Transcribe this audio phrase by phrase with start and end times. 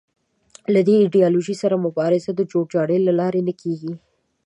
[0.73, 3.93] له دې ایدیالوژۍ سره مبارزه د جوړ جاړي له لارې نه کېږي